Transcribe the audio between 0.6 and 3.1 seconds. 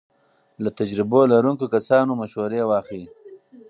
له تجربو لرونکو کسانو مشورې واخلئ.